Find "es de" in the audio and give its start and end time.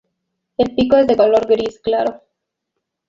0.97-1.15